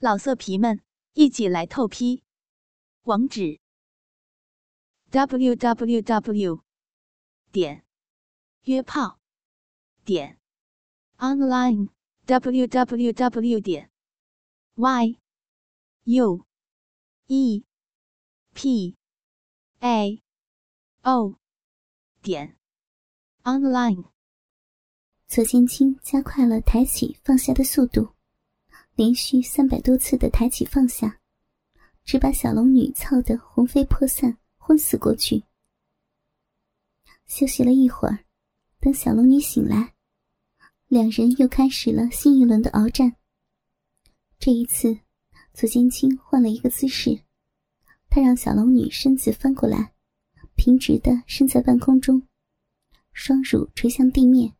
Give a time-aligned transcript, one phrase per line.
[0.00, 0.80] 老色皮们，
[1.14, 2.22] 一起来透批！
[3.02, 3.58] 网址
[5.10, 6.62] ：w w w
[7.50, 7.84] 点
[8.62, 9.18] 约炮
[10.04, 10.38] 点
[11.16, 11.88] online
[12.26, 13.90] w w w 点
[14.76, 15.18] y
[16.04, 16.46] u
[17.26, 17.64] e
[18.54, 18.96] p
[19.80, 20.22] a
[21.02, 21.34] o
[22.22, 22.56] 点
[23.42, 24.04] online。
[25.26, 28.17] 左剑清加快了抬起放下的速度。
[28.98, 31.20] 连续三百多次的抬起放下，
[32.04, 35.44] 只把小龙女操得魂飞魄散、昏死过去。
[37.24, 38.24] 休息了一会儿，
[38.80, 39.94] 等小龙女醒来，
[40.88, 43.14] 两人又开始了新一轮的鏖战。
[44.36, 44.98] 这一次，
[45.54, 47.20] 左剑青换了一个姿势，
[48.10, 49.94] 他让小龙女身子翻过来，
[50.56, 52.20] 平直的身在半空中，
[53.12, 54.56] 双乳垂向地面，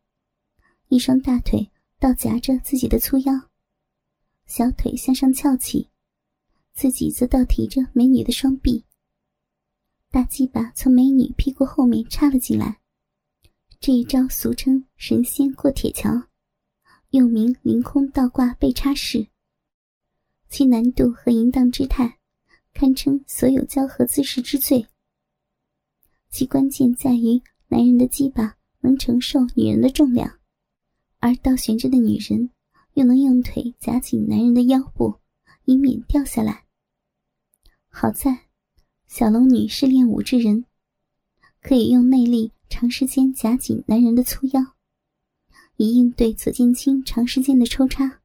[0.87, 1.69] 一双大腿
[1.99, 3.48] 倒夹着自己的粗腰。
[4.49, 5.87] 小腿向上翘起，
[6.73, 8.83] 自己则倒提着美女的双臂。
[10.09, 12.79] 大鸡巴从美女屁股后面插了进来，
[13.79, 16.23] 这一招俗称“神仙过铁桥”，
[17.11, 19.27] 又名“凌空倒挂背插式”。
[20.49, 22.17] 其难度和淫荡之态，
[22.73, 24.83] 堪称所有交合姿势之最。
[26.31, 30.39] 其关键在于男人的鸡巴能承受女人的重量，
[31.19, 32.49] 而倒悬着的女人。
[32.99, 35.21] 又能用腿夹紧男人的腰部，
[35.63, 36.65] 以免掉下来。
[37.87, 38.49] 好在
[39.07, 40.65] 小龙女是练武之人，
[41.61, 44.75] 可以用内力长时间夹紧男人的粗腰，
[45.77, 48.19] 以应对左剑青长时间的抽插。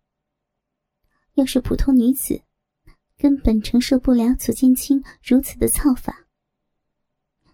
[1.35, 2.43] 要是普通女子，
[3.17, 6.27] 根本承受不了左剑青如此的操法。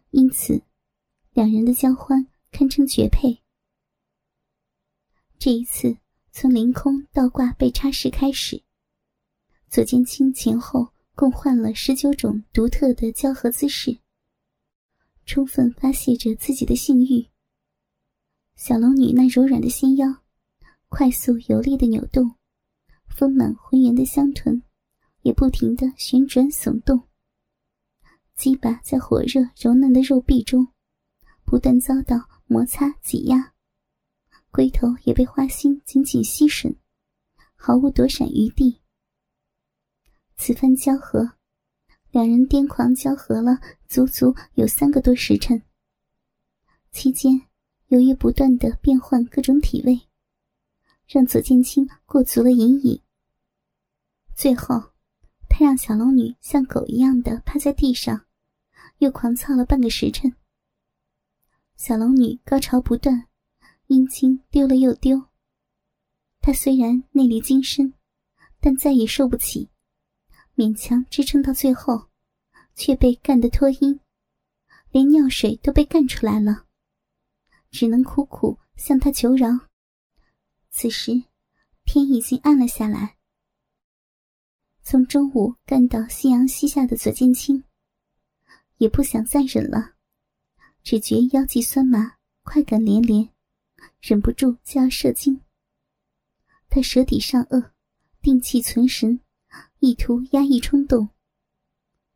[0.08, 0.62] 因此，
[1.34, 3.42] 两人的交欢堪称绝配。
[5.38, 5.98] 这一次。
[6.32, 8.62] 从凌空倒挂被插式开始，
[9.68, 13.98] 左剑清前后共换了十九种独特的交合姿势，
[15.26, 17.28] 充分发泄着自己的性欲。
[18.54, 20.22] 小龙女那柔软的纤腰，
[20.88, 22.36] 快速有力的扭动，
[23.08, 24.62] 丰满浑圆的香臀，
[25.22, 27.08] 也不停的旋转耸动。
[28.36, 30.68] 鸡巴在火热柔嫩的肉壁中，
[31.44, 33.52] 不断遭到摩擦挤压。
[34.52, 36.74] 龟头也被花心紧紧吸吮，
[37.54, 38.80] 毫无躲闪余地。
[40.36, 41.34] 此番交合，
[42.10, 45.62] 两人癫狂交合了足足有三个多时辰。
[46.90, 47.40] 期间，
[47.86, 50.00] 由于不断的变换各种体位，
[51.06, 53.00] 让左剑清过足了瘾瘾。
[54.34, 54.92] 最后，
[55.48, 58.26] 他让小龙女像狗一样的趴在地上，
[58.98, 60.34] 又狂操了半个时辰。
[61.76, 63.29] 小龙女高潮不断。
[63.90, 65.20] 阴茎丢了又丢。
[66.40, 67.92] 他虽然内力精深，
[68.60, 69.68] 但再也受不起，
[70.54, 72.08] 勉强支撑到最后，
[72.76, 73.98] 却被干得脱阴，
[74.92, 76.66] 连尿水都被干出来了，
[77.72, 79.48] 只能苦苦向他求饶。
[80.70, 81.24] 此时，
[81.84, 83.16] 天已经暗了下来。
[84.84, 87.64] 从中午干到夕阳西下的左剑清，
[88.76, 89.94] 也不想再忍了，
[90.84, 93.28] 只觉腰际酸麻，快感连连。
[94.00, 95.40] 忍不住就要射精，
[96.68, 97.70] 他舌底上颚，
[98.22, 99.20] 定气存神，
[99.78, 101.08] 意图压抑冲动。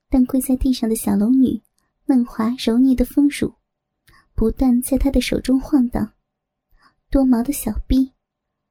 [0.08, 1.60] 但跪在地上的小龙女，
[2.06, 3.54] 嫩滑柔腻的丰乳，
[4.34, 6.14] 不断在他的手中晃荡，
[7.10, 8.12] 多毛的小臂，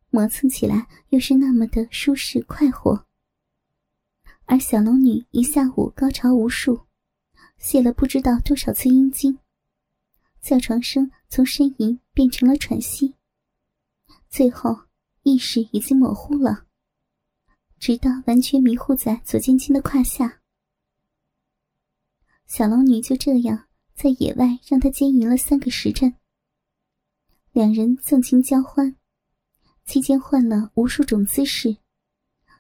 [0.10, 3.06] 磨蹭起来又是那么的舒适快活。
[4.46, 6.86] 而小龙女一下午高潮无数，
[7.58, 9.40] 泄了不知道多少次阴茎。
[10.42, 13.16] 叫床声从呻吟变成了喘息，
[14.30, 14.84] 最后
[15.24, 16.68] 意识已经模糊了，
[17.80, 20.44] 直到完全迷糊在左剑清的胯下。
[22.46, 26.14] 小龙女就这样在野外让他奸淫了三个时辰，
[27.52, 28.96] 两人纵情交欢，
[29.86, 31.78] 期间换了无数种姿势，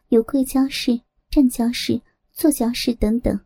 [0.07, 3.46] 有跪交式、站交式、坐交式等等，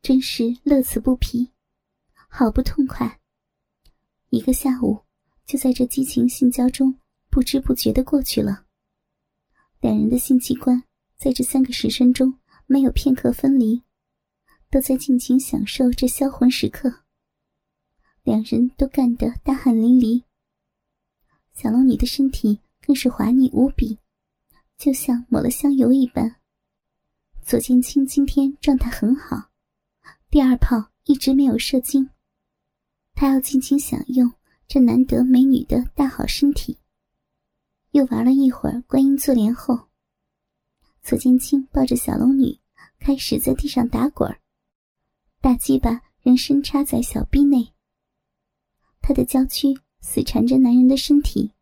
[0.00, 1.50] 真是乐此不疲，
[2.28, 3.20] 好不痛快。
[4.36, 5.00] 一个下午，
[5.46, 6.98] 就在这激情性交中
[7.30, 8.66] 不知不觉的过去了。
[9.80, 10.82] 两人的性器官
[11.16, 13.82] 在这三个时辰中没有片刻分离，
[14.70, 17.04] 都在尽情享受这销魂时刻。
[18.24, 20.24] 两人都干得大汗淋漓，
[21.54, 23.98] 小龙女的身体更是滑腻无比，
[24.76, 26.36] 就像抹了香油一般。
[27.42, 29.50] 左剑青今天状态很好，
[30.28, 32.10] 第二炮一直没有射精。
[33.18, 34.30] 他要尽情享用
[34.68, 36.76] 这难得美女的大好身体。
[37.92, 39.88] 又玩了一会儿观音坐莲后，
[41.02, 42.58] 左剑清抱着小龙女，
[42.98, 44.38] 开始在地上打滚，
[45.40, 47.72] 大鸡巴仍深插在小臂内。
[49.00, 49.68] 他的娇躯
[50.00, 51.52] 死缠着男人的身体，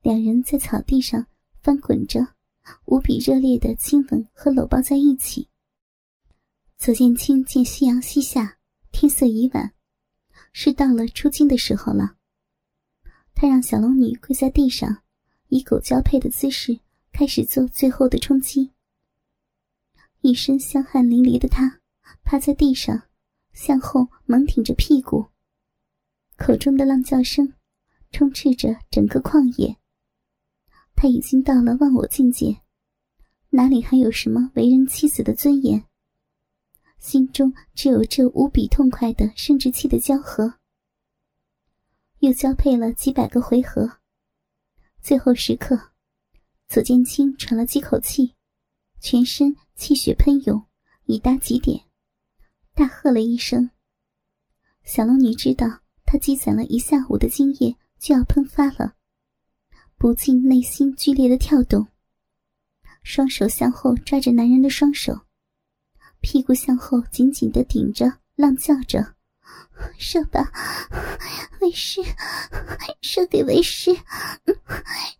[0.00, 1.26] 两人在草地上
[1.60, 2.20] 翻滚着，
[2.84, 5.48] 无比热烈的亲吻和搂抱在一起。
[6.78, 8.58] 左剑清见夕阳西下，
[8.92, 9.74] 天色已晚，
[10.52, 12.16] 是到了出京的时候了。
[13.34, 15.02] 他让小龙女跪在地上，
[15.48, 16.78] 以狗交配的姿势
[17.12, 18.70] 开始做最后的冲击。
[20.20, 21.80] 一身香汗淋漓的他
[22.22, 23.08] 趴在地上，
[23.52, 25.26] 向后猛挺着屁股，
[26.36, 27.54] 口中的浪叫声
[28.10, 29.76] 充斥着整个旷野。
[30.94, 32.60] 他已经到了忘我境界，
[33.50, 35.84] 哪里还有什么为人妻子的尊严？
[37.02, 40.60] 心中只有这无比痛快的生殖器的交合，
[42.20, 43.98] 又交配了几百个回合。
[45.00, 45.90] 最后时刻，
[46.68, 48.36] 左剑清喘了几口气，
[49.00, 50.64] 全身气血喷涌，
[51.06, 51.86] 已达极点，
[52.72, 53.68] 大喝了一声。
[54.84, 58.94] 小龙女知道她积攒了一下午的精液就要喷发了，
[59.96, 61.88] 不禁内心剧烈的跳动，
[63.02, 65.26] 双手向后抓着男人的双手。
[66.22, 69.16] 屁股向后紧紧的顶着，浪叫着
[69.98, 70.50] ：“射吧，
[71.60, 72.00] 为师，
[73.02, 73.90] 射给为师！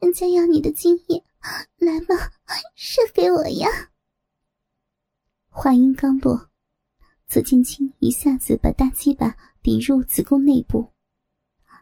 [0.00, 1.22] 人家要你的精液，
[1.76, 2.14] 来吧，
[2.76, 3.68] 射给我呀！”
[5.50, 6.48] 话音刚落，
[7.26, 10.92] 左剑清一下子把大鸡巴抵入子宫内部，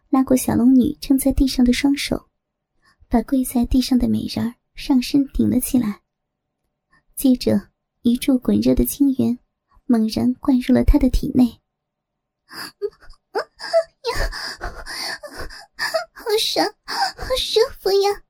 [0.09, 2.29] 拉过小龙女撑在地上的双手，
[3.07, 6.01] 把跪在地上的美人儿上身顶了起来，
[7.15, 7.70] 接着。
[8.03, 9.39] 一柱滚热的精源
[9.85, 11.61] 猛然灌入了他的体内，
[14.09, 14.17] 呀，
[16.15, 18.23] 好爽，好舒服呀！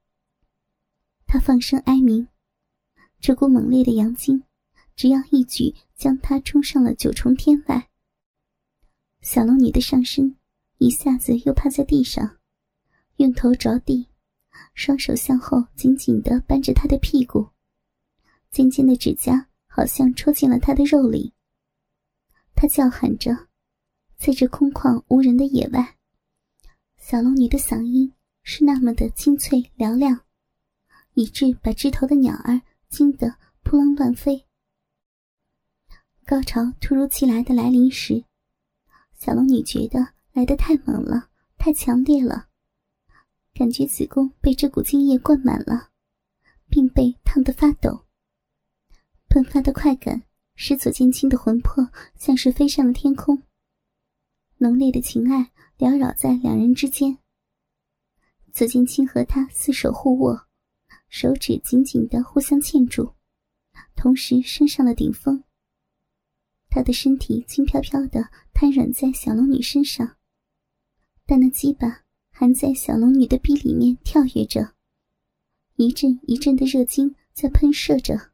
[1.24, 2.26] 他放声哀鸣，
[3.20, 4.42] 这股猛烈的阳精，
[4.96, 7.88] 只要一举将他冲上了九重天外。
[9.20, 10.36] 小龙女的上身
[10.78, 12.38] 一下子又趴在地上，
[13.18, 14.08] 用头着地，
[14.74, 17.50] 双手向后紧紧的扳着他的屁股，
[18.50, 19.46] 尖尖的指甲。
[19.72, 21.32] 好像戳进了他的肉里。
[22.56, 23.30] 他叫喊着，
[24.18, 25.96] 在这空旷无人的野外，
[26.98, 28.12] 小龙女的嗓音
[28.42, 30.20] 是那么的清脆嘹亮，
[31.14, 34.44] 以致把枝头的鸟儿惊得扑棱乱飞。
[36.26, 38.24] 高潮突如其来的来临时，
[39.14, 42.48] 小龙女觉得来得太猛了，太强烈了，
[43.54, 45.90] 感觉子宫被这股精液灌满了，
[46.68, 48.04] 并被烫得发抖。
[49.30, 50.24] 喷发的快感
[50.56, 53.40] 使左剑清的魂魄像是飞上了天空。
[54.58, 57.16] 浓烈的情爱缭绕在两人之间。
[58.52, 60.48] 左剑清和他四手互握，
[61.08, 63.14] 手指紧紧的互相嵌住，
[63.94, 65.44] 同时升上了顶峰。
[66.68, 70.16] 他的身体轻飘飘的瘫软在小龙女身上，
[71.24, 74.74] 但那鸡巴还在小龙女的臂里面跳跃着，
[75.76, 78.29] 一阵一阵的热精在喷射着。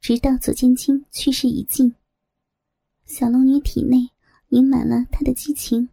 [0.00, 1.94] 直到左剑清去世已尽，
[3.04, 4.10] 小龙女体内
[4.48, 5.90] 盈满了他的激情。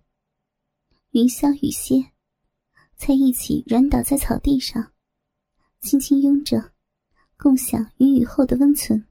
[1.12, 2.14] 云霄雨歇，
[2.96, 4.94] 才一起软倒在草地上，
[5.82, 6.72] 轻轻拥着，
[7.36, 9.06] 共享云雨后的温存。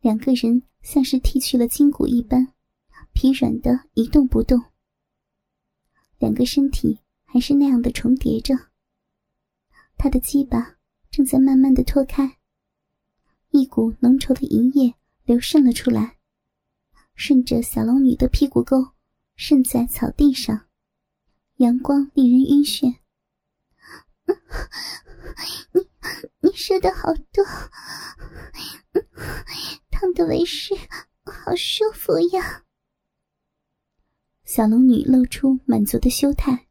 [0.00, 2.52] 两个人像是剃去了筋骨一般，
[3.14, 4.62] 疲软的一动不动。
[6.18, 8.54] 两个身体还是那样的重叠着。
[9.96, 10.76] 他的鸡巴
[11.10, 12.36] 正在慢慢的脱开。
[13.50, 16.18] 一股浓稠的银液流渗了出来，
[17.14, 18.92] 顺着小龙女的屁股沟
[19.36, 20.66] 渗在草地上，
[21.56, 22.98] 阳光令人晕眩。
[25.72, 25.88] 你
[26.40, 27.44] 你射的好多，
[29.90, 30.74] 烫的为师
[31.24, 32.64] 好舒服呀！
[34.44, 36.66] 小龙女露出满足的羞态。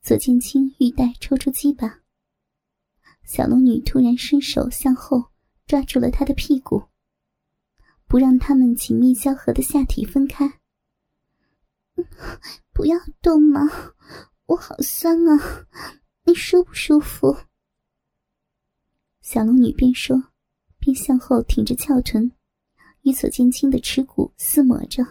[0.00, 2.00] 左剑清玉带抽出鸡巴。
[3.28, 5.22] 小龙女突然伸手向后
[5.66, 6.88] 抓住了他的屁股，
[8.06, 10.60] 不让他们紧密交合的下体分开。
[12.72, 13.68] 不要动嘛，
[14.46, 15.66] 我好酸啊，
[16.24, 17.36] 你舒不舒服？
[19.20, 20.30] 小龙女边说，
[20.78, 22.32] 边向后挺着翘臀，
[23.02, 25.04] 与左剑青的耻骨厮磨着。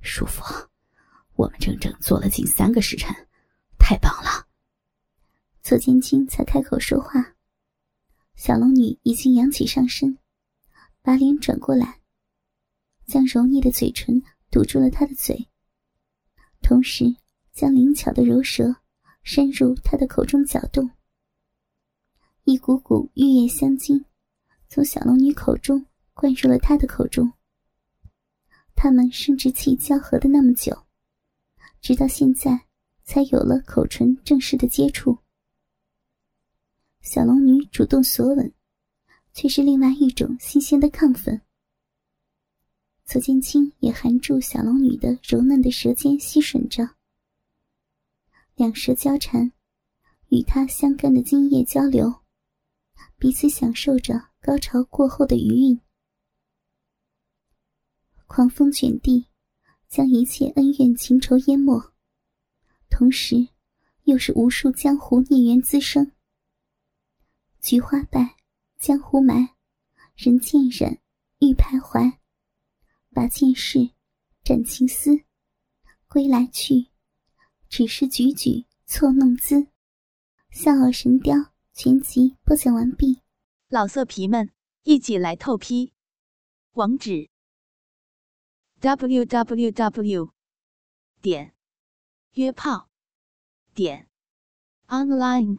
[0.00, 0.42] 舒服，
[1.36, 3.14] 我们整整做了近三个时辰，
[3.78, 4.25] 太棒了。
[5.66, 7.34] 左剑清才开口说话，
[8.36, 10.16] 小龙女已经扬起上身，
[11.02, 12.02] 把脸转过来，
[13.04, 15.48] 将柔腻的嘴唇堵住了他的嘴，
[16.62, 17.16] 同时
[17.52, 18.76] 将灵巧的柔舌
[19.24, 20.88] 伸入他的口中搅动。
[22.44, 24.04] 一股股玉液香精
[24.68, 27.32] 从小龙女口中灌入了他的口中。
[28.76, 30.86] 他们生殖器交合的那么久，
[31.80, 32.66] 直到现在
[33.02, 35.18] 才有了口唇正式的接触。
[37.08, 38.52] 小龙女主动索吻，
[39.32, 41.40] 却是另外一种新鲜的亢奋。
[43.04, 46.96] 左剑清也含住小龙女的柔嫩的舌尖吸吮着，
[48.56, 49.52] 两舌交缠，
[50.30, 52.12] 与她相干的精液交流，
[53.18, 55.80] 彼此享受着高潮过后的余韵。
[58.26, 59.28] 狂风卷地，
[59.88, 61.80] 将一切恩怨情仇淹没，
[62.90, 63.46] 同时，
[64.02, 66.10] 又是无数江湖孽缘滋生。
[67.66, 68.36] 菊花败，
[68.78, 69.56] 江湖埋，
[70.14, 71.00] 人见人，
[71.40, 72.18] 欲徘徊。
[73.10, 73.90] 把剑事，
[74.44, 75.24] 斩情丝，
[76.06, 76.92] 归来去，
[77.68, 79.66] 只是举举错弄姿。
[80.52, 81.34] 笑傲神雕
[81.72, 83.20] 全集播讲完毕。
[83.66, 84.52] 老色皮们，
[84.84, 85.92] 一起来透批！
[86.74, 87.28] 网址
[88.78, 90.32] ：w w w.
[91.20, 91.52] 点
[92.34, 92.88] 约炮
[93.74, 94.08] 点
[94.86, 95.58] online